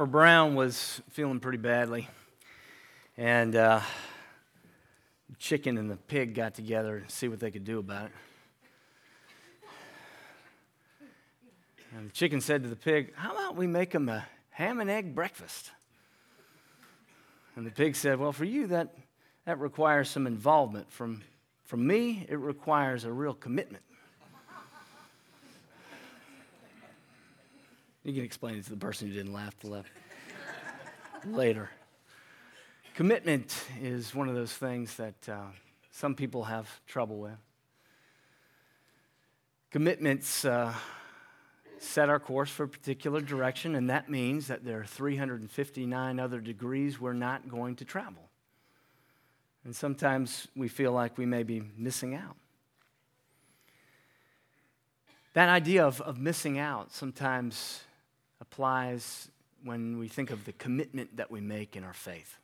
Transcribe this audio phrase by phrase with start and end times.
[0.00, 2.08] Farmer Brown was feeling pretty badly,
[3.18, 3.82] and uh,
[5.28, 8.12] the chicken and the pig got together to see what they could do about it.
[11.94, 14.88] And the chicken said to the pig, How about we make him a ham and
[14.88, 15.70] egg breakfast?
[17.54, 18.94] And the pig said, Well, for you, that,
[19.44, 20.90] that requires some involvement.
[20.90, 21.20] From,
[21.62, 23.84] from me, it requires a real commitment.
[28.02, 29.90] You can explain it to the person who didn't laugh to left
[31.26, 31.68] later.
[32.94, 35.42] Commitment is one of those things that uh,
[35.90, 37.36] some people have trouble with.
[39.70, 40.72] Commitments uh,
[41.78, 46.40] set our course for a particular direction, and that means that there are 359 other
[46.40, 48.30] degrees we're not going to travel.
[49.64, 52.36] And sometimes we feel like we may be missing out.
[55.34, 57.84] That idea of, of missing out sometimes
[58.40, 59.30] applies
[59.64, 62.38] when we think of the commitment that we make in our faith.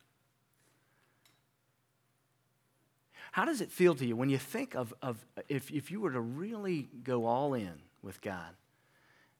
[3.31, 6.11] How does it feel to you when you think of, of if, if you were
[6.11, 8.55] to really go all in with God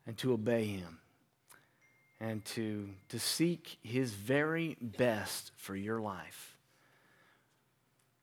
[0.06, 1.00] and to obey Him
[2.20, 6.58] and to, to seek His very best for your life?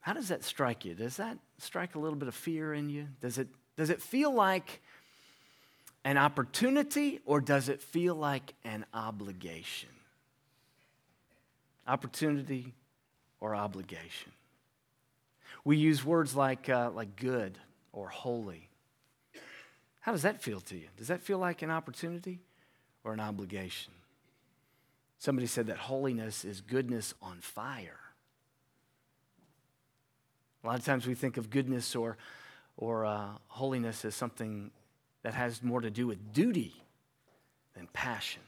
[0.00, 0.94] How does that strike you?
[0.94, 3.08] Does that strike a little bit of fear in you?
[3.20, 4.82] Does it, does it feel like
[6.04, 9.88] an opportunity or does it feel like an obligation?
[11.86, 12.74] Opportunity
[13.40, 14.32] or obligation?
[15.64, 17.58] We use words like, uh, like good
[17.92, 18.68] or holy.
[20.00, 20.88] How does that feel to you?
[20.98, 22.40] Does that feel like an opportunity
[23.02, 23.94] or an obligation?
[25.18, 27.98] Somebody said that holiness is goodness on fire.
[30.62, 32.18] A lot of times we think of goodness or,
[32.76, 34.70] or uh, holiness as something
[35.24, 36.74] that has more to do with duty
[37.74, 38.42] than passion.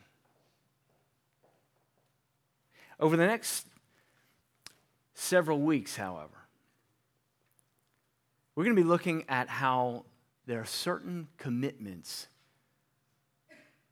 [3.00, 3.66] Over the next
[5.14, 6.28] several weeks, however,
[8.54, 10.04] we're going to be looking at how
[10.46, 12.28] there are certain commitments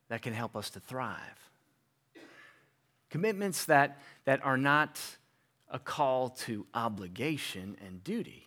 [0.08, 1.18] that can help us to thrive.
[3.08, 5.00] Commitments that, that are not
[5.70, 8.46] a call to obligation and duty,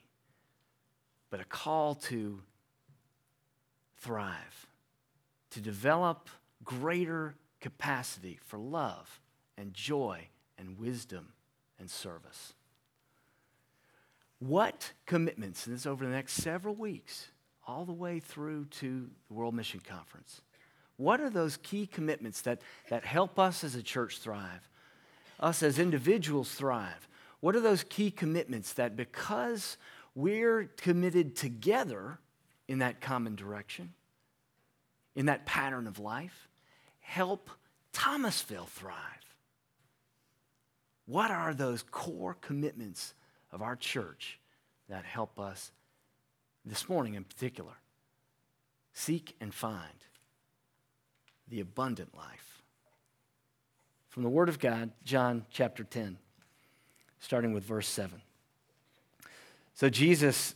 [1.32, 2.40] but a call to
[4.00, 4.68] thrive,
[5.52, 6.30] to develop
[6.64, 9.20] greater capacity for love
[9.58, 10.28] and joy
[10.58, 11.30] and wisdom
[11.80, 12.54] and service.
[14.40, 17.28] What commitments, and this over the next several weeks,
[17.68, 20.42] all the way through to the World Mission Conference,
[20.98, 24.70] what are those key commitments that, that help us as a church thrive,
[25.40, 27.08] us as individuals thrive?
[27.40, 29.78] What are those key commitments that because
[30.16, 32.20] we're committed together,
[32.68, 33.94] in that common direction,
[35.16, 36.48] in that pattern of life,
[37.00, 37.50] help
[37.94, 38.96] Thomasville thrive.
[41.06, 43.14] What are those core commitments
[43.52, 44.40] of our church
[44.90, 45.72] that help us
[46.66, 47.74] this morning in particular?
[48.94, 50.04] Seek and find
[51.48, 52.62] the abundant life.
[54.10, 56.18] From the Word of God, John chapter 10,
[57.20, 58.22] starting with verse 7.
[59.76, 60.56] So Jesus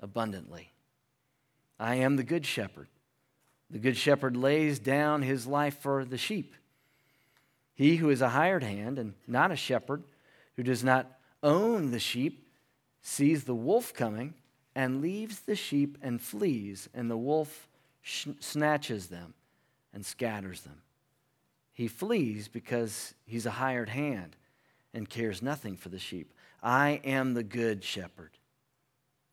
[0.00, 0.72] abundantly.
[1.78, 2.88] I am the good shepherd.
[3.70, 6.54] The good shepherd lays down his life for the sheep.
[7.74, 10.02] He who is a hired hand and not a shepherd,
[10.56, 12.48] who does not own the sheep,
[13.02, 14.34] sees the wolf coming
[14.74, 17.68] and leaves the sheep and flees, and the wolf
[18.02, 19.34] sh- snatches them
[19.92, 20.82] and scatters them.
[21.72, 24.36] He flees because he's a hired hand
[24.94, 26.32] and cares nothing for the sheep.
[26.62, 28.30] I am the good shepherd.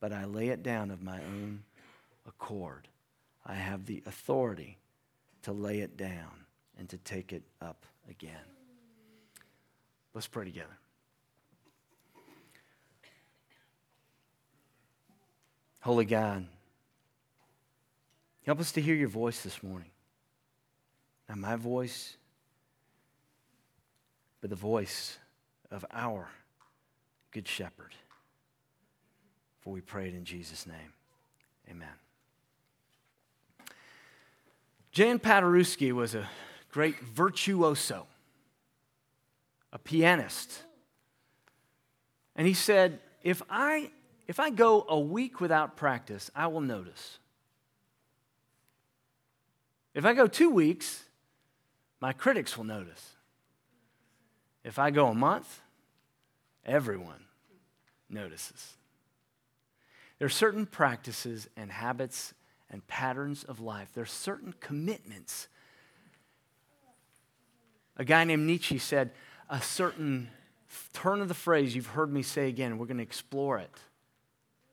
[0.00, 1.62] but I lay it down of my own
[2.26, 2.88] accord.
[3.44, 4.78] I have the authority
[5.42, 6.46] to lay it down
[6.78, 8.34] and to take it up again.
[10.14, 10.78] Let's pray together.
[15.80, 16.46] Holy God,
[18.44, 19.90] help us to hear your voice this morning.
[21.28, 22.16] Not my voice,
[24.40, 25.18] but the voice
[25.70, 26.28] of our
[27.30, 27.94] Good Shepherd.
[29.66, 30.92] For we pray it in Jesus' name.
[31.68, 31.88] Amen.
[34.92, 36.28] Jan Paderewski was a
[36.70, 38.06] great virtuoso,
[39.72, 40.62] a pianist.
[42.36, 43.90] And he said, if I,
[44.28, 47.18] if I go a week without practice, I will notice.
[49.94, 51.02] If I go two weeks,
[52.00, 53.16] my critics will notice.
[54.62, 55.60] If I go a month,
[56.64, 57.24] everyone
[58.08, 58.76] notices.
[60.18, 62.34] There are certain practices and habits
[62.70, 63.90] and patterns of life.
[63.94, 65.48] there are certain commitments.
[67.96, 69.12] A guy named Nietzsche said
[69.48, 70.30] a certain
[70.92, 73.74] turn of the phrase you've heard me say again, we're going to explore it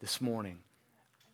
[0.01, 0.59] this morning.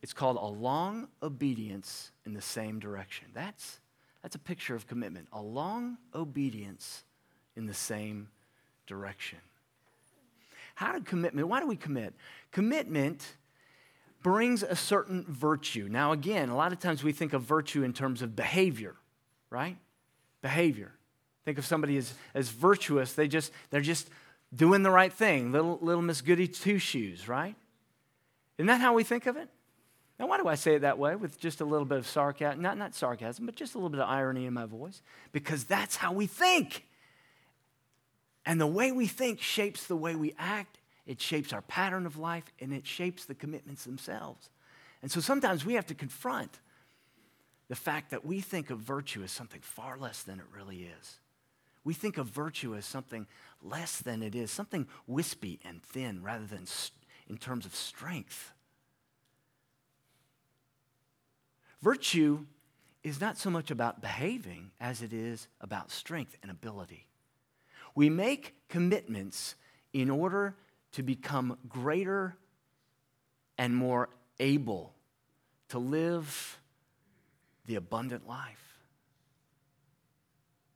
[0.01, 3.27] It's called a long obedience in the same direction.
[3.33, 3.79] That's,
[4.21, 5.27] that's a picture of commitment.
[5.33, 7.03] A long obedience
[7.55, 8.29] in the same
[8.87, 9.39] direction.
[10.75, 12.13] How do commitment, why do we commit?
[12.51, 13.35] Commitment
[14.21, 15.87] brings a certain virtue.
[15.89, 18.95] Now, again, a lot of times we think of virtue in terms of behavior,
[19.49, 19.77] right?
[20.41, 20.91] Behavior.
[21.45, 24.09] Think of somebody as, as virtuous, they just, they're just
[24.53, 27.55] doing the right thing, little, little Miss Goody Two Shoes, right?
[28.57, 29.47] Isn't that how we think of it?
[30.19, 32.61] Now, why do I say it that way with just a little bit of sarcasm?
[32.61, 35.01] Not, not sarcasm, but just a little bit of irony in my voice.
[35.31, 36.85] Because that's how we think.
[38.45, 40.78] And the way we think shapes the way we act
[41.09, 44.51] it shapes our pattern of life, and it shapes the commitments themselves.
[45.01, 46.59] And so sometimes we have to confront
[47.67, 51.19] the fact that we think of virtue as something far less than it really is.
[51.83, 53.25] We think of virtue as something
[53.63, 56.67] less than it is, something wispy and thin rather than
[57.27, 58.53] in terms of strength.
[61.81, 62.45] Virtue
[63.03, 67.07] is not so much about behaving as it is about strength and ability.
[67.95, 69.55] We make commitments
[69.91, 70.55] in order
[70.93, 72.37] to become greater
[73.57, 74.09] and more
[74.39, 74.93] able
[75.69, 76.59] to live
[77.65, 78.79] the abundant life.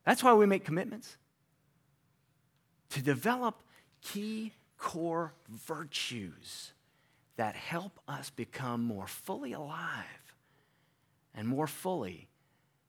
[0.06, 1.18] That's why we make commitments
[2.90, 3.64] to develop
[4.02, 6.74] key core virtues
[7.38, 10.36] that help us become more fully alive
[11.34, 12.28] and more fully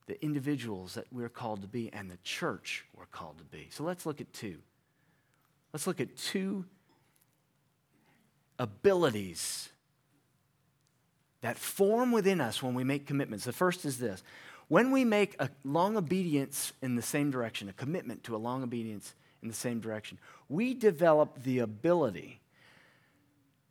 [0.07, 3.69] the individuals that we're called to be and the church we're called to be.
[3.71, 4.59] So let's look at two.
[5.73, 6.67] Let's look at two
[8.59, 9.69] abilities
[11.41, 13.45] that form within us when we make commitments.
[13.45, 14.23] The first is this
[14.69, 18.63] when we make a long obedience in the same direction, a commitment to a long
[18.63, 20.19] obedience in the same direction,
[20.49, 22.41] we develop the ability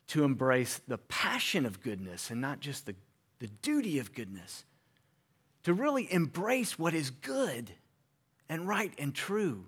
[0.07, 2.95] to embrace the passion of goodness and not just the,
[3.39, 4.65] the duty of goodness,
[5.63, 7.71] to really embrace what is good
[8.47, 9.65] and right and true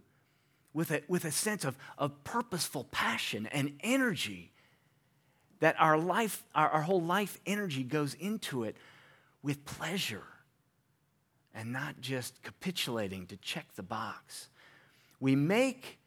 [0.73, 4.51] with a, with a sense of, of purposeful passion and energy
[5.65, 8.77] that our life, our, our whole life energy goes into it
[9.41, 10.27] with pleasure
[11.55, 14.49] and not just capitulating to check the box.
[15.19, 15.97] We make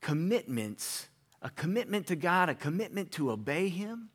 [0.00, 1.08] commitments,
[1.42, 4.10] a commitment to God, a commitment to obey Him,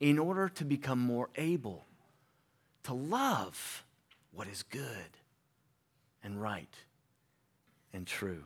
[0.00, 1.84] in order to become more able
[2.84, 3.84] to love
[4.32, 5.10] what is good
[6.24, 6.74] and right
[7.92, 8.44] and true.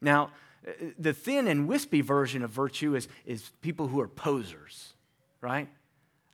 [0.00, 0.30] Now,
[0.66, 4.92] Uh, the thin and wispy version of virtue is, is people who are posers,
[5.40, 5.68] right?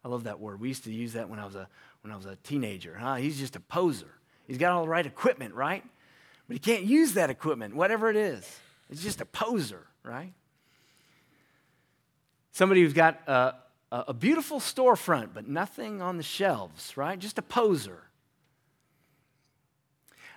[0.04, 0.60] I love that word.
[0.60, 1.68] We used to use that when I was a,
[2.02, 2.96] when I was a teenager.
[2.98, 3.16] Huh?
[3.16, 4.10] He's just a poser.
[4.46, 5.84] He's got all the right equipment, right?
[6.48, 8.48] But he can't use that equipment, whatever it is.
[8.88, 10.32] It's just a poser, right?
[12.52, 13.54] Somebody who's got a,
[13.90, 17.18] a beautiful storefront, but nothing on the shelves, right?
[17.18, 18.04] Just a poser.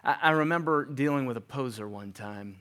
[0.03, 2.57] I, I remember dealing with a poser one time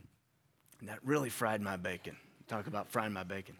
[0.80, 2.16] and that really fried my bacon.
[2.46, 3.56] Talk about frying my bacon.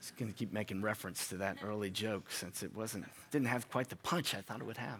[0.00, 3.88] Just to keep making reference to that early joke since it wasn't didn't have quite
[3.88, 4.98] the punch I thought it would have.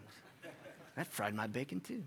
[0.96, 2.02] That fried my bacon too.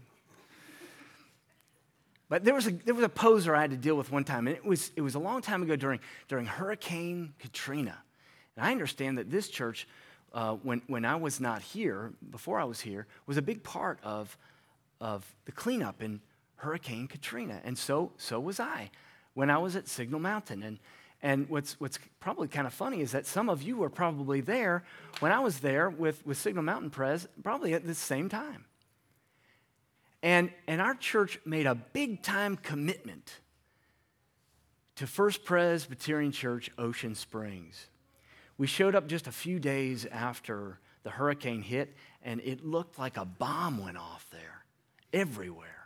[2.29, 4.47] But there was a there was a poser I had to deal with one time,
[4.47, 7.97] and it was it was a long time ago during during Hurricane Katrina.
[8.55, 9.87] And I understand that this church,
[10.33, 13.99] uh, when when I was not here, before I was here, was a big part
[14.03, 14.37] of
[15.01, 16.21] of the cleanup in
[16.63, 17.61] Hurricane Katrina.
[17.63, 18.89] And so, so was I
[19.33, 20.63] when I was at Signal Mountain.
[20.63, 20.79] And,
[21.21, 24.83] and what's, what's probably kind of funny is that some of you were probably there
[25.19, 28.65] when I was there with, with Signal Mountain Pres, probably at the same time.
[30.21, 33.39] And, and our church made a big time commitment
[34.95, 37.87] to First Presbyterian Church, Ocean Springs.
[38.57, 43.17] We showed up just a few days after the hurricane hit, and it looked like
[43.17, 44.63] a bomb went off there
[45.11, 45.82] everywhere.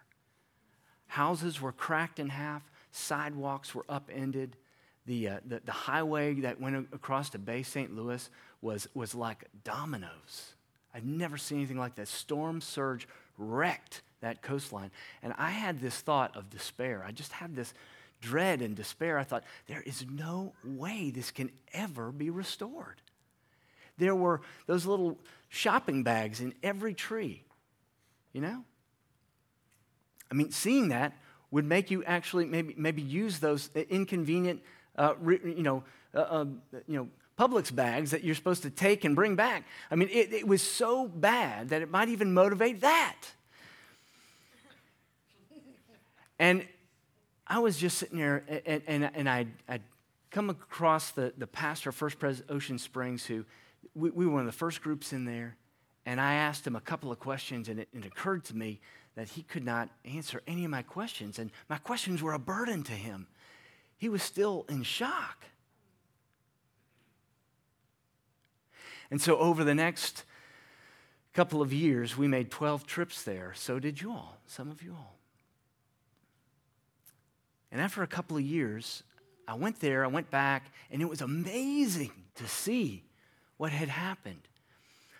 [1.07, 2.61] Houses were cracked in half,
[2.91, 4.55] sidewalks were upended.
[5.05, 7.95] The, uh, the, the highway that went across to Bay St.
[7.95, 8.29] Louis
[8.61, 10.53] was, was like dominoes.
[10.93, 12.07] I've never seen anything like that.
[12.07, 14.91] Storm surge wrecked that coastline.
[15.23, 17.03] And I had this thought of despair.
[17.07, 17.73] I just had this
[18.19, 19.17] dread and despair.
[19.17, 23.01] I thought, there is no way this can ever be restored.
[23.97, 25.17] There were those little
[25.49, 27.43] shopping bags in every tree,
[28.33, 28.63] you know?
[30.31, 31.13] I mean, seeing that
[31.51, 34.61] would make you actually maybe, maybe use those inconvenient,
[34.97, 36.45] uh, you know, uh, uh,
[36.87, 37.07] you know,
[37.37, 39.63] Publix bags that you're supposed to take and bring back.
[39.91, 43.15] I mean, it, it was so bad that it might even motivate that.
[46.39, 46.67] And
[47.45, 49.81] I was just sitting there, and, and, and I'd, I'd
[50.31, 53.45] come across the, the pastor of First Pres Ocean Springs, who
[53.95, 55.55] we, we, were one of the first groups in there,
[56.05, 58.79] and I asked him a couple of questions, and it, it occurred to me
[59.17, 62.83] that he could not answer any of my questions, and my questions were a burden
[62.83, 63.25] to him.
[63.97, 65.43] He was still in shock.
[69.09, 70.23] And so, over the next
[71.33, 73.53] couple of years, we made 12 trips there.
[73.55, 75.15] So did you all, some of you all.
[77.71, 79.01] And after a couple of years,
[79.47, 83.03] I went there, I went back, and it was amazing to see
[83.57, 84.47] what had happened.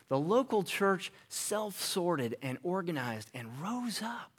[0.09, 4.31] The local church self sorted and organized and rose up.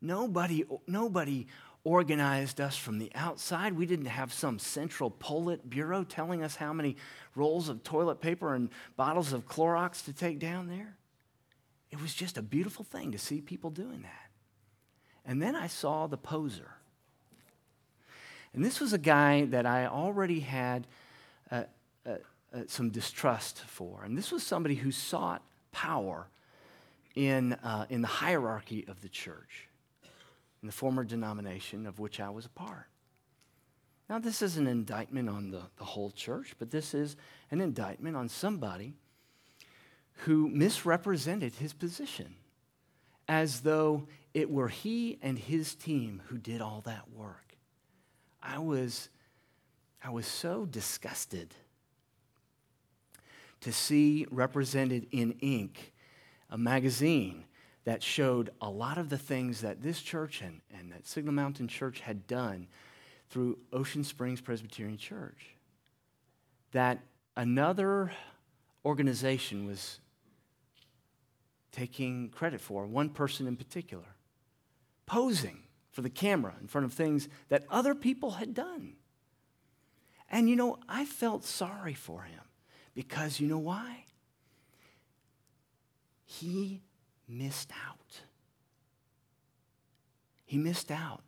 [0.00, 1.46] Nobody, nobody
[1.84, 3.74] organized us from the outside.
[3.74, 6.96] We didn't have some central Politburo telling us how many
[7.34, 10.96] rolls of toilet paper and bottles of Clorox to take down there.
[11.90, 14.30] It was just a beautiful thing to see people doing that.
[15.24, 16.72] And then I saw the poser.
[18.54, 20.86] And this was a guy that I already had
[21.50, 21.64] uh,
[22.06, 22.16] uh,
[22.54, 24.04] uh, some distrust for.
[24.04, 25.42] And this was somebody who sought
[25.72, 26.28] power
[27.14, 29.68] in, uh, in the hierarchy of the church,
[30.62, 32.86] in the former denomination of which I was a part.
[34.08, 37.16] Now, this is an indictment on the, the whole church, but this is
[37.52, 38.94] an indictment on somebody
[40.24, 42.34] who misrepresented his position
[43.28, 47.56] as though it were he and his team who did all that work.
[48.42, 49.08] I was,
[50.02, 51.54] I was so disgusted
[53.60, 55.92] to see represented in ink
[56.50, 57.44] a magazine
[57.84, 61.68] that showed a lot of the things that this church and, and that Signal Mountain
[61.68, 62.66] Church had done
[63.30, 65.54] through Ocean Springs Presbyterian Church.
[66.72, 67.00] That
[67.36, 68.12] another
[68.84, 70.00] organization was
[71.72, 74.16] taking credit for, one person in particular,
[75.06, 78.94] posing for the camera in front of things that other people had done.
[80.30, 82.40] And you know, I felt sorry for him
[83.00, 84.04] because you know why?
[86.26, 86.82] He
[87.26, 88.20] missed out.
[90.44, 91.22] He missed out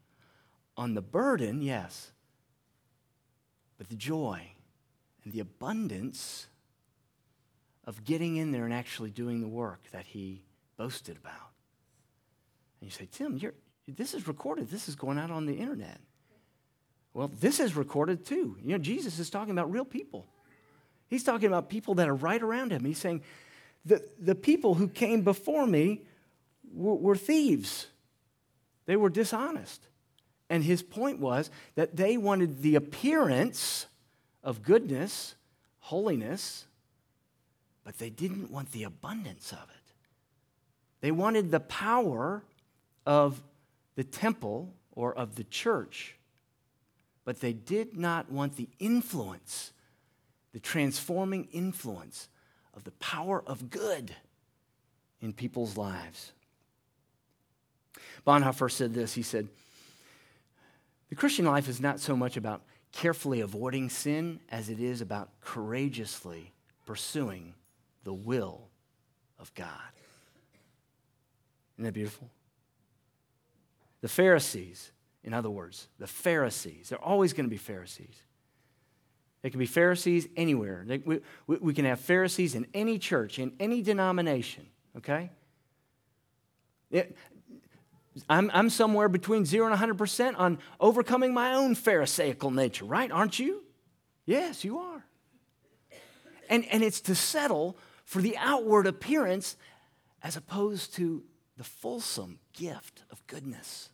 [0.77, 2.13] on the burden, yes,
[3.79, 4.53] but the joy
[5.25, 6.47] and the abundance
[7.87, 10.43] of getting in there and actually doing the work that he
[10.77, 11.53] boasted about.
[12.83, 13.41] And you say, Tim,
[13.89, 14.69] this is recorded.
[14.69, 16.01] This is going out on the internet.
[17.15, 18.59] Well, this is recorded too.
[18.63, 20.27] You know, Jesus is talking about real people.
[21.13, 22.87] He's talking about people that are right around him.
[22.87, 23.21] He's saying,
[23.85, 26.01] the, the people who came before me
[26.73, 27.89] were, were thieves,
[28.87, 29.89] they were dishonest.
[30.49, 33.89] And his point was that they wanted the appearance
[34.43, 35.35] of goodness,
[35.81, 36.65] holiness,
[37.85, 39.93] but they didn't want the abundance of it.
[41.03, 42.43] They wanted the power
[43.05, 43.43] of
[43.97, 46.17] the temple or of the church,
[47.27, 49.73] but they did not want the influence,
[50.53, 52.29] the transforming influence
[52.75, 54.15] of the power of good
[55.21, 56.33] in people's lives.
[58.27, 59.49] Bonhoeffer said this he said,
[61.09, 65.31] The Christian life is not so much about carefully avoiding sin as it is about
[65.41, 66.53] courageously
[66.87, 67.55] pursuing
[68.05, 68.69] the will
[69.39, 69.69] of God.
[71.77, 72.29] Isn't that beautiful?
[74.03, 74.93] The Pharisees,
[75.25, 78.23] in other words, the Pharisees, they're always going to be Pharisees.
[79.43, 80.87] They can be Pharisees anywhere.
[81.05, 85.31] We, we can have Pharisees in any church, in any denomination, okay?
[86.91, 87.17] It,
[88.29, 93.11] I'm, I'm somewhere between 0 and 100% on overcoming my own Pharisaical nature, right?
[93.11, 93.65] Aren't you?
[94.27, 95.05] Yes, you are.
[96.49, 99.57] And, and it's to settle for the outward appearance
[100.23, 101.25] as opposed to
[101.57, 103.89] the fulsome gift of goodness,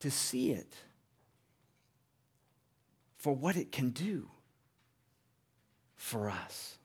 [0.00, 0.74] to see it
[3.18, 4.28] for what it can do
[5.96, 6.78] for us.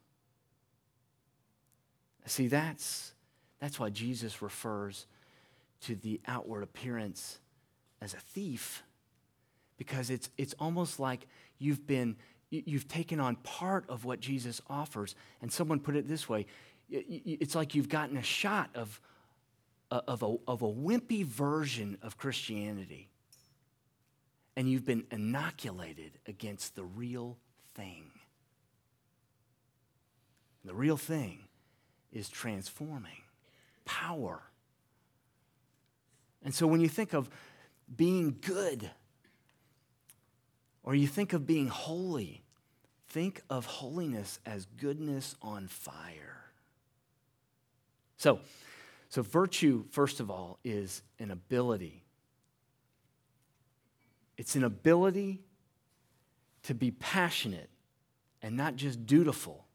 [2.25, 3.13] See, that's,
[3.59, 5.05] that's why Jesus refers
[5.81, 7.39] to the outward appearance
[8.01, 8.83] as a thief,
[9.77, 11.27] because it's, it's almost like
[11.59, 12.15] you've been
[12.49, 15.15] you've taken on part of what Jesus offers.
[15.41, 16.45] And someone put it this way
[16.89, 19.01] it's like you've gotten a shot of,
[19.89, 23.09] uh, of, a, of a wimpy version of Christianity,
[24.55, 27.37] and you've been inoculated against the real
[27.75, 28.11] thing.
[30.65, 31.39] The real thing
[32.11, 33.23] is transforming
[33.85, 34.41] power.
[36.43, 37.29] And so when you think of
[37.93, 38.89] being good,
[40.83, 42.43] or you think of being holy,
[43.07, 46.43] think of holiness as goodness on fire.
[48.17, 48.39] So,
[49.09, 52.03] so virtue, first of all, is an ability.
[54.37, 55.41] It's an ability
[56.63, 57.69] to be passionate
[58.41, 59.65] and not just dutiful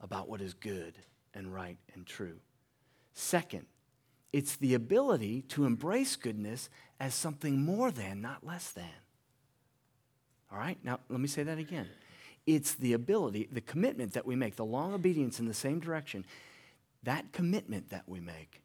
[0.00, 0.94] about what is good
[1.34, 2.38] and right and true.
[3.14, 3.66] Second,
[4.32, 8.84] it's the ability to embrace goodness as something more than, not less than.
[10.50, 11.88] All right, now let me say that again.
[12.46, 16.24] It's the ability, the commitment that we make, the long obedience in the same direction,
[17.04, 18.62] that commitment that we make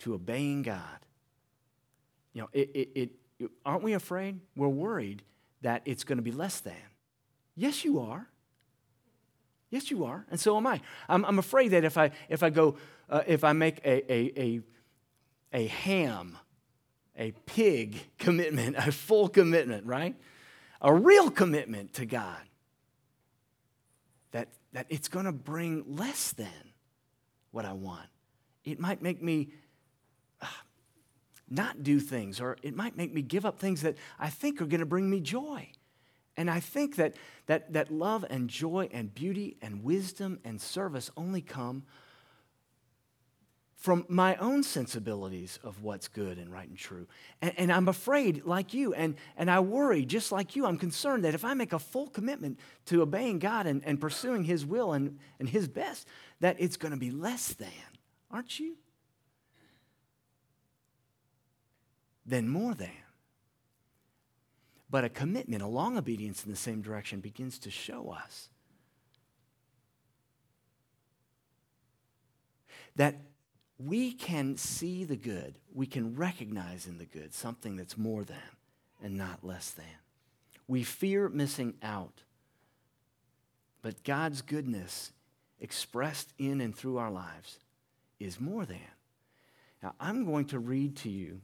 [0.00, 0.98] to obeying God.
[2.32, 3.10] You know, it, it, it,
[3.64, 4.40] aren't we afraid?
[4.56, 5.22] We're worried
[5.62, 6.74] that it's going to be less than.
[7.54, 8.28] Yes, you are.
[9.70, 10.80] Yes, you are, and so am I.
[11.08, 12.76] I'm, I'm afraid that if I if I go
[13.08, 14.60] uh, if I make a, a, a
[15.52, 16.36] a ham,
[17.16, 20.14] a pig commitment, a full commitment, right?
[20.80, 22.40] A real commitment to God,
[24.32, 26.48] that, that it's going to bring less than
[27.50, 28.08] what I want.
[28.64, 29.50] It might make me
[31.50, 34.66] not do things, or it might make me give up things that I think are
[34.66, 35.68] going to bring me joy.
[36.36, 41.10] And I think that, that, that love and joy and beauty and wisdom and service
[41.16, 41.82] only come
[43.76, 47.06] from my own sensibilities of what's good and right and true.
[47.40, 51.24] And, and, I'm afraid, like you, and, and I worry, just like you, I'm concerned
[51.24, 54.92] that if I make a full commitment to obeying God and, and pursuing His will
[54.92, 56.06] and, and His best,
[56.40, 57.68] that it's going to be less than,
[58.30, 58.76] aren't you?
[62.30, 62.90] Than more than.
[64.88, 68.48] But a commitment, a long obedience in the same direction begins to show us
[72.94, 73.16] that
[73.78, 75.56] we can see the good.
[75.74, 78.36] We can recognize in the good something that's more than
[79.02, 79.84] and not less than.
[80.68, 82.22] We fear missing out.
[83.82, 85.10] But God's goodness
[85.58, 87.58] expressed in and through our lives
[88.20, 88.78] is more than.
[89.82, 91.40] Now, I'm going to read to you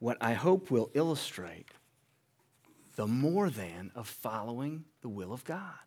[0.00, 1.68] what I hope will illustrate
[2.96, 5.78] the more than of following the will of God.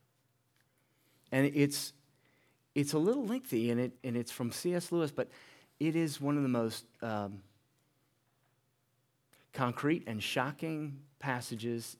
[1.32, 1.93] And it's
[2.76, 4.91] it's a little lengthy and, it, and it's from C.S.
[4.91, 5.28] Lewis, but
[5.80, 7.43] it is one of the most um,
[9.54, 11.97] concrete and shocking passages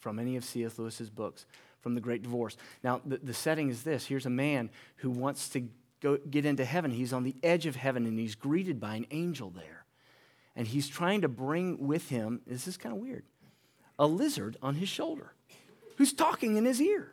[0.00, 0.78] from any of C.S.
[0.78, 1.46] Lewis's books
[1.80, 2.56] from The Great Divorce.
[2.82, 5.68] Now, the, the setting is this here's a man who wants to
[6.00, 6.90] go, get into heaven.
[6.90, 9.81] He's on the edge of heaven and he's greeted by an angel there.
[10.54, 13.24] And he's trying to bring with him, this is kind of weird,
[13.98, 15.32] a lizard on his shoulder
[15.96, 17.12] who's talking in his ear.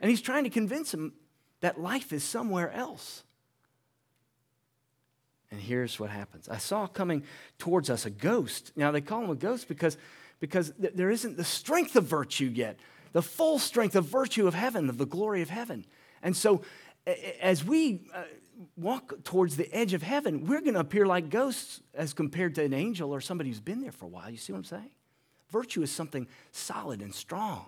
[0.00, 1.12] And he's trying to convince him
[1.60, 3.22] that life is somewhere else.
[5.50, 7.24] And here's what happens I saw coming
[7.58, 8.72] towards us a ghost.
[8.76, 9.96] Now, they call him a ghost because,
[10.38, 12.78] because th- there isn't the strength of virtue yet,
[13.12, 15.84] the full strength of virtue of heaven, of the glory of heaven.
[16.22, 16.62] And so,
[17.40, 18.22] as we uh,
[18.76, 22.64] walk towards the edge of heaven, we're going to appear like ghosts as compared to
[22.64, 24.30] an angel or somebody who's been there for a while.
[24.30, 24.90] You see what I'm saying?
[25.50, 27.66] Virtue is something solid and strong.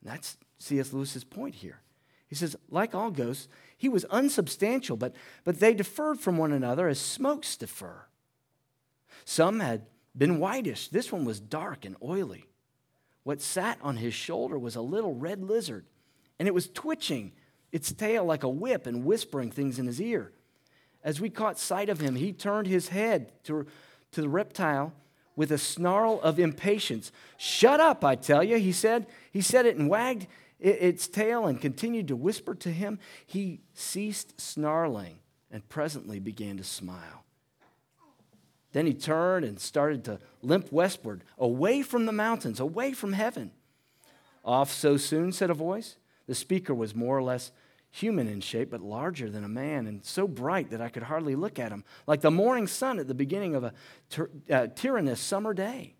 [0.00, 0.92] And that's C.S.
[0.92, 1.80] Lewis's point here.
[2.28, 6.88] He says, like all ghosts, he was unsubstantial, but, but they differed from one another
[6.88, 8.08] as smokes differ.
[9.24, 10.88] Some had been whitish.
[10.88, 12.48] This one was dark and oily.
[13.24, 15.86] What sat on his shoulder was a little red lizard,
[16.38, 17.32] and it was twitching
[17.72, 20.32] its tail like a whip and whispering things in his ear.
[21.02, 23.66] As we caught sight of him, he turned his head to,
[24.12, 24.92] to the reptile
[25.34, 27.10] with a snarl of impatience.
[27.38, 29.06] Shut up, I tell you, he said.
[29.32, 30.26] He said it and wagged
[30.62, 35.18] its tail and continued to whisper to him, he ceased snarling
[35.50, 37.24] and presently began to smile.
[38.72, 43.50] Then he turned and started to limp westward, away from the mountains, away from heaven.
[44.44, 45.96] Off so soon, said a voice.
[46.26, 47.50] The speaker was more or less
[47.92, 51.36] human in shape, but larger than a man, and so bright that I could hardly
[51.36, 53.72] look at him, like the morning sun at the beginning of a
[54.50, 55.94] uh, tyrannous summer day.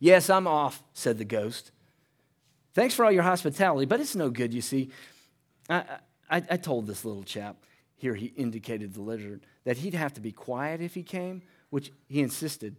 [0.00, 1.70] Yes, I'm off, said the ghost.
[2.74, 4.90] Thanks for all your hospitality, but it's no good, you see.
[5.70, 5.84] I,
[6.28, 7.56] I, I told this little chap,
[7.96, 11.92] here he indicated the lizard, that he'd have to be quiet if he came, which
[12.08, 12.74] he insisted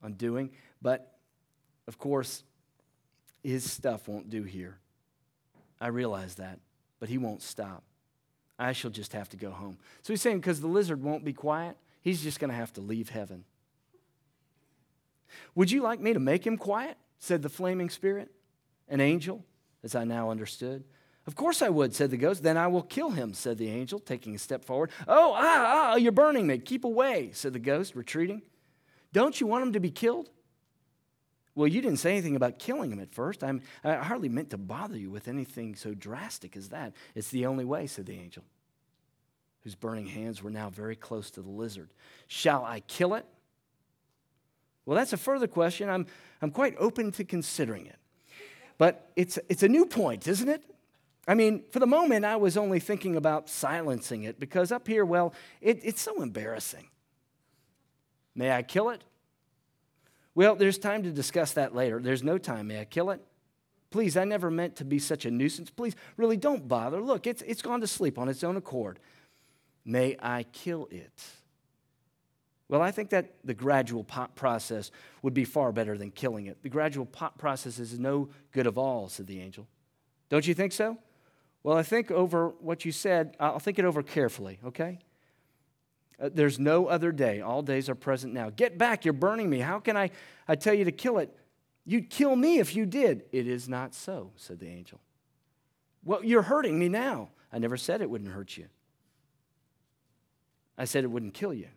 [0.00, 1.16] on doing, but
[1.88, 2.44] of course,
[3.42, 4.78] his stuff won't do here.
[5.80, 6.60] I realize that
[7.04, 7.82] but he won't stop.
[8.58, 9.76] I shall just have to go home.
[10.00, 12.80] So he's saying because the lizard won't be quiet, he's just going to have to
[12.80, 13.44] leave heaven.
[15.54, 16.96] Would you like me to make him quiet?
[17.18, 18.30] said the flaming spirit,
[18.88, 19.44] an angel,
[19.82, 20.82] as I now understood.
[21.26, 22.42] Of course I would, said the ghost.
[22.42, 24.90] Then I will kill him, said the angel, taking a step forward.
[25.06, 26.56] Oh, ah, ah, you're burning me.
[26.56, 28.40] Keep away, said the ghost, retreating.
[29.12, 30.30] Don't you want him to be killed?
[31.54, 33.44] Well, you didn't say anything about killing him at first.
[33.44, 36.94] I'm, I hardly meant to bother you with anything so drastic as that.
[37.14, 38.42] It's the only way, said the angel,
[39.62, 41.90] whose burning hands were now very close to the lizard.
[42.26, 43.24] Shall I kill it?
[44.84, 45.88] Well, that's a further question.
[45.88, 46.06] I'm,
[46.42, 47.96] I'm quite open to considering it.
[48.76, 50.62] But it's, it's a new point, isn't it?
[51.26, 55.04] I mean, for the moment, I was only thinking about silencing it because up here,
[55.04, 56.88] well, it, it's so embarrassing.
[58.34, 59.04] May I kill it?
[60.34, 62.00] Well, there's time to discuss that later.
[62.00, 62.68] There's no time.
[62.68, 63.20] May I kill it?
[63.90, 65.70] Please, I never meant to be such a nuisance.
[65.70, 67.00] Please, really don't bother.
[67.00, 68.98] Look, it's, it's gone to sleep on its own accord.
[69.84, 71.22] May I kill it?
[72.68, 74.90] Well, I think that the gradual pop process
[75.22, 76.62] would be far better than killing it.
[76.62, 79.68] The gradual pop process is no good of all, said the angel.
[80.28, 80.98] Don't you think so?
[81.62, 84.98] Well, I think over what you said, I'll think it over carefully, okay?
[86.20, 87.40] Uh, there's no other day.
[87.40, 88.50] All days are present now.
[88.50, 89.58] Get back, you're burning me.
[89.58, 90.10] How can I,
[90.46, 91.34] I tell you to kill it?
[91.84, 93.24] You'd kill me if you did.
[93.32, 95.00] It is not so, said the angel.
[96.04, 97.30] Well, you're hurting me now.
[97.52, 98.66] I never said it wouldn't hurt you.
[100.76, 101.68] I said it wouldn't kill you.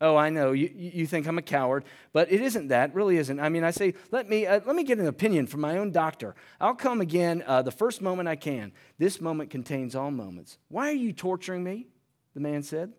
[0.00, 0.52] Oh, I know.
[0.52, 2.94] You, you think I'm a coward, but it isn't that.
[2.94, 3.40] really isn't.
[3.40, 5.92] I mean, I say, let me, uh, let me get an opinion from my own
[5.92, 6.34] doctor.
[6.60, 8.72] I'll come again uh, the first moment I can.
[8.98, 10.58] This moment contains all moments.
[10.68, 11.86] Why are you torturing me?
[12.34, 12.92] The man said.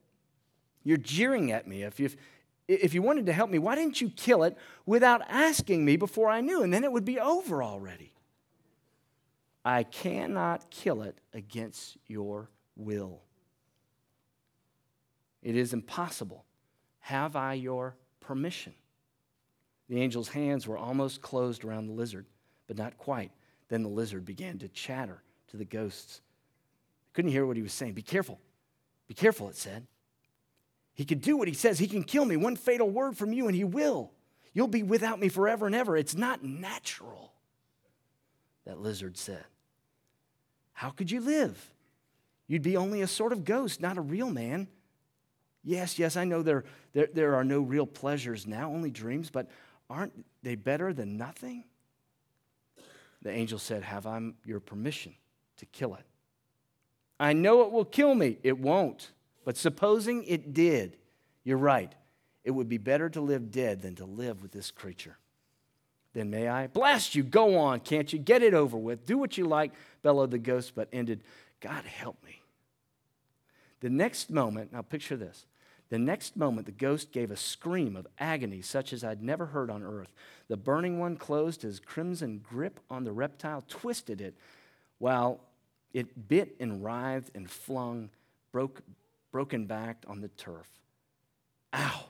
[0.83, 1.83] You're jeering at me.
[1.83, 2.09] If you,
[2.67, 6.29] if you wanted to help me, why didn't you kill it without asking me before
[6.29, 6.63] I knew?
[6.63, 8.13] And then it would be over already.
[9.63, 13.21] I cannot kill it against your will.
[15.41, 16.45] It is impossible.
[16.99, 18.73] Have I your permission?
[19.89, 22.25] The angel's hands were almost closed around the lizard,
[22.67, 23.31] but not quite.
[23.69, 26.21] Then the lizard began to chatter to the ghosts.
[27.13, 27.93] couldn't hear what he was saying.
[27.93, 28.39] Be careful.
[29.07, 29.87] Be careful, it said.
[30.93, 31.77] He can do what he says.
[31.77, 32.37] He can kill me.
[32.37, 34.11] One fatal word from you, and he will.
[34.53, 35.97] You'll be without me forever and ever.
[35.97, 37.33] It's not natural,
[38.65, 39.43] that lizard said.
[40.71, 41.73] How could you live?
[42.47, 44.67] You'd be only a sort of ghost, not a real man.
[45.63, 46.63] Yes, yes, I know there,
[46.93, 49.49] there, there are no real pleasures now, only dreams, but
[49.89, 50.13] aren't
[50.43, 51.65] they better than nothing?
[53.21, 55.15] The angel said, Have I your permission
[55.57, 56.05] to kill it?
[57.19, 58.37] I know it will kill me.
[58.43, 59.11] It won't.
[59.45, 60.97] But supposing it did,
[61.43, 61.93] you're right.
[62.43, 65.17] It would be better to live dead than to live with this creature.
[66.13, 66.67] Then may I?
[66.67, 67.23] Blast you.
[67.23, 68.19] Go on, can't you?
[68.19, 69.05] Get it over with.
[69.05, 71.23] Do what you like, bellowed the ghost, but ended,
[71.59, 72.41] God help me.
[73.81, 75.45] The next moment, now picture this.
[75.89, 79.69] The next moment, the ghost gave a scream of agony such as I'd never heard
[79.69, 80.11] on earth.
[80.47, 84.35] The burning one closed his crimson grip on the reptile, twisted it,
[84.97, 85.41] while
[85.95, 88.09] it bit and writhed and flung,
[88.51, 88.81] broke,
[89.31, 90.67] broken backed on the turf.
[91.73, 92.07] Ow!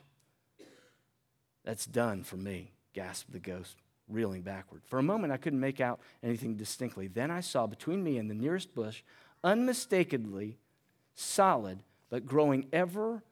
[1.64, 3.76] That's done for me, gasped the ghost,
[4.08, 4.82] reeling backward.
[4.86, 7.06] For a moment, I couldn't make out anything distinctly.
[7.06, 9.04] Then I saw between me and the nearest bush,
[9.44, 10.58] unmistakably
[11.14, 13.22] solid, but growing ever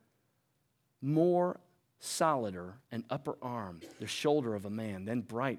[1.03, 1.59] more
[1.99, 5.59] solider, an upper arm, the shoulder of a man, then bright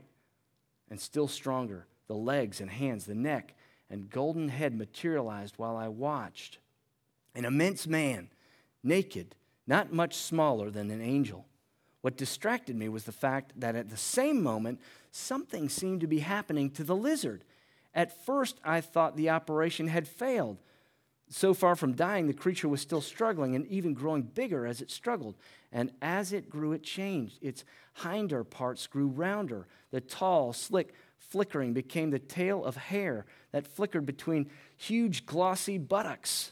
[0.90, 3.56] and still stronger, the legs and hands, the neck,
[3.90, 6.60] and golden head materialized while I watched.
[7.34, 8.30] An immense man,
[8.84, 9.36] naked,
[9.68, 11.46] not much smaller than an angel.
[12.02, 14.80] What distracted me was the fact that at the same moment,
[15.12, 17.44] something seemed to be happening to the lizard.
[17.94, 20.60] At first, I thought the operation had failed.
[21.30, 24.92] So far from dying, the creature was still struggling and even growing bigger as it
[24.92, 25.36] struggled.
[25.72, 27.40] And as it grew, it changed.
[27.42, 27.64] Its
[28.04, 29.66] hinder parts grew rounder.
[29.90, 30.94] The tall, slick,
[31.30, 36.52] flickering became the tail of hair that flickered between huge, glossy buttocks.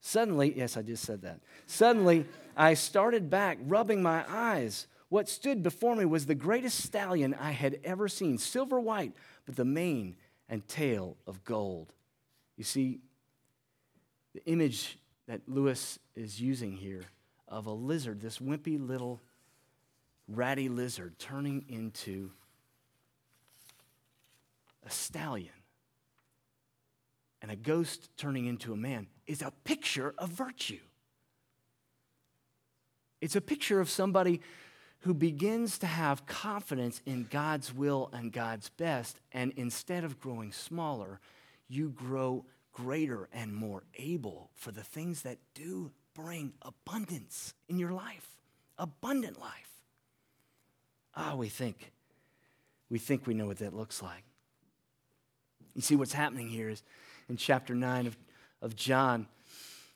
[0.00, 1.40] Suddenly, yes, I just said that.
[1.66, 4.86] Suddenly, I started back, rubbing my eyes.
[5.08, 9.12] What stood before me was the greatest stallion I had ever seen, silver white,
[9.46, 10.16] but the mane
[10.48, 11.92] and tail of gold.
[12.56, 13.00] You see,
[14.34, 17.04] the image that Lewis is using here
[17.46, 19.20] of a lizard, this wimpy little
[20.26, 22.30] ratty lizard turning into
[24.88, 25.52] a stallion
[27.42, 30.80] and a ghost turning into a man is a picture of virtue.
[33.20, 34.40] It's a picture of somebody
[35.00, 40.52] who begins to have confidence in God's will and God's best, and instead of growing
[40.52, 41.20] smaller,
[41.68, 47.92] you grow greater and more able for the things that do bring abundance in your
[47.92, 48.26] life,
[48.78, 49.70] abundant life.
[51.14, 51.92] Ah, we think,
[52.88, 54.24] we think we know what that looks like.
[55.78, 56.82] You see, what's happening here is
[57.28, 58.18] in chapter 9 of,
[58.60, 59.28] of John,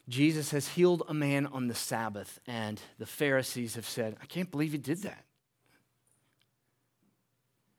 [0.09, 4.49] Jesus has healed a man on the Sabbath, and the Pharisees have said, I can't
[4.49, 5.25] believe he did that.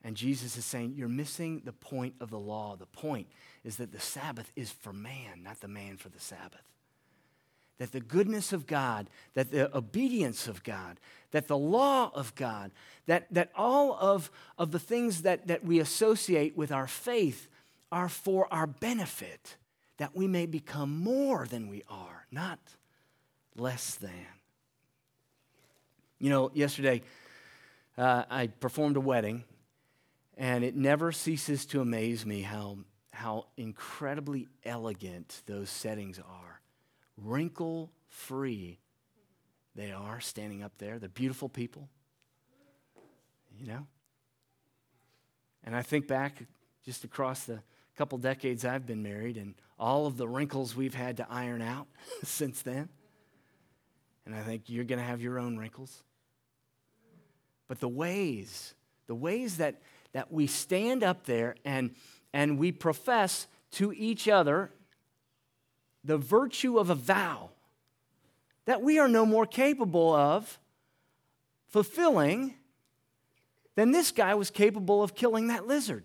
[0.04, 2.76] And Jesus is saying, You're missing the point of the law.
[2.76, 3.28] The point
[3.64, 6.74] is that the Sabbath is for man, not the man for the Sabbath.
[7.78, 11.00] That the goodness of God, that the obedience of God,
[11.32, 12.72] that the law of God,
[13.06, 17.48] that, that all of, of the things that, that we associate with our faith
[17.94, 19.56] are for our benefit,
[19.98, 22.60] that we may become more than we are, not
[23.56, 24.26] less than.
[26.20, 27.04] You know, yesterday
[27.96, 29.44] uh, I performed a wedding,
[30.36, 32.80] and it never ceases to amaze me how,
[33.12, 36.62] how incredibly elegant those settings are.
[37.16, 38.80] Wrinkle free,
[39.76, 40.98] they are standing up there.
[40.98, 41.88] They're beautiful people,
[43.56, 43.86] you know?
[45.64, 46.44] And I think back
[46.84, 47.62] just across the
[47.98, 51.88] couple decades I've been married and all of the wrinkles we've had to iron out
[52.24, 52.90] since then.
[54.26, 56.04] And I think you're going to have your own wrinkles.
[57.68, 58.74] But the ways,
[59.08, 59.82] the ways that,
[60.14, 61.92] that we stand up there and,
[62.34, 64.72] and we profess to each other
[66.04, 67.50] the virtue of a vow
[68.66, 70.60] that we are no more capable of
[71.68, 72.56] fulfilling
[73.76, 76.04] than this guy was capable of killing that lizard.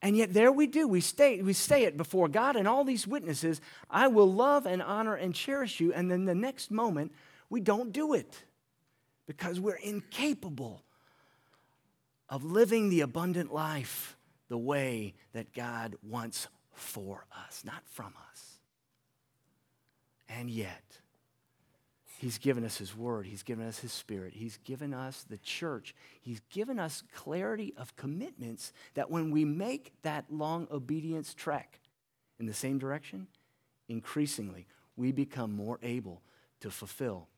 [0.00, 0.86] And yet there we do.
[0.86, 4.80] We stay, we say it before God and all these witnesses, I will love and
[4.80, 5.92] honor and cherish you.
[5.92, 7.12] And then the next moment,
[7.50, 8.44] we don't do it
[9.26, 10.82] because we're incapable
[12.28, 14.16] of living the abundant life
[14.48, 18.58] the way that God wants for us, not from us.
[20.28, 20.98] And yet,
[22.18, 23.26] He's given us His Word.
[23.26, 24.34] He's given us His Spirit.
[24.34, 25.94] He's given us the church.
[26.20, 31.78] He's given us clarity of commitments that when we make that long obedience trek
[32.40, 33.28] in the same direction,
[33.88, 36.22] increasingly we become more able
[36.58, 37.28] to fulfill.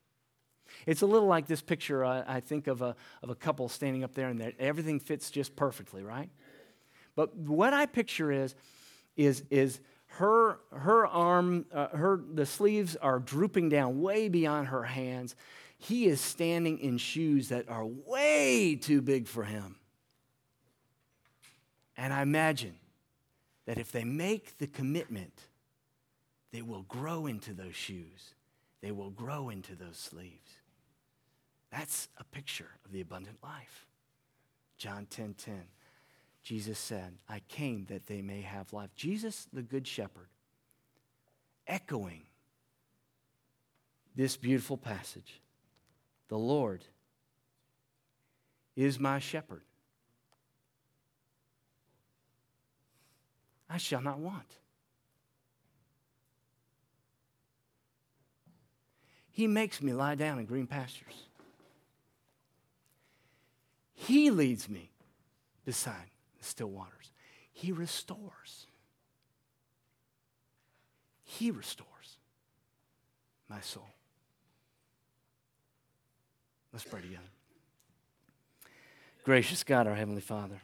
[0.87, 4.03] It's a little like this picture uh, I think of a, of a couple standing
[4.03, 6.31] up there and everything fits just perfectly, right?
[7.15, 8.55] But what I picture is,
[9.15, 9.81] is, is
[10.15, 15.37] her, her arm, uh, her, the sleeves are drooping down way beyond her hands.
[15.79, 19.77] He is standing in shoes that are way too big for him.
[21.97, 22.75] And I imagine
[23.67, 25.43] that if they make the commitment,
[26.53, 28.35] they will grow into those shoes.
[28.81, 30.51] They will grow into those sleeves.
[31.71, 33.87] That's a picture of the abundant life.
[34.77, 35.63] John 10 10.
[36.43, 38.91] Jesus said, I came that they may have life.
[38.97, 40.29] Jesus, the Good Shepherd,
[41.67, 42.23] echoing
[44.17, 45.41] this beautiful passage
[46.29, 46.85] The Lord
[48.77, 49.63] is my shepherd.
[53.69, 54.57] I shall not want.
[59.31, 61.29] He makes me lie down in green pastures.
[63.95, 64.91] He leads me
[65.65, 67.13] beside still waters.
[67.53, 68.67] He restores.
[71.25, 72.19] He restores
[73.49, 73.89] my soul.
[76.73, 77.23] Let's pray together.
[79.25, 80.61] Gracious God, our Heavenly Father,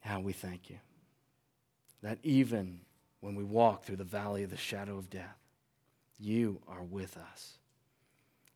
[0.00, 0.78] how we thank you
[2.02, 2.80] that even
[3.20, 5.38] when we walk through the valley of the shadow of death,
[6.18, 7.58] you are with us.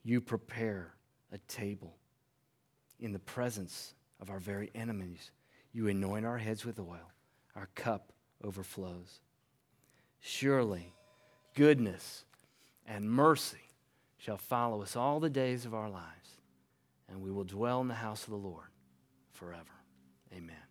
[0.02, 0.94] You prepare
[1.32, 1.96] a table
[2.98, 5.30] in the presence of our very enemies.
[5.76, 7.12] You anoint our heads with oil,
[7.54, 8.10] our cup
[8.42, 9.20] overflows.
[10.20, 10.94] Surely,
[11.54, 12.24] goodness
[12.86, 13.74] and mercy
[14.16, 16.40] shall follow us all the days of our lives,
[17.10, 18.68] and we will dwell in the house of the Lord
[19.34, 19.74] forever.
[20.34, 20.65] Amen.